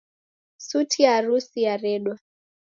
Suti 0.57 1.03
ya 1.03 1.15
arusi 1.17 1.61
yaredwa 1.65 2.19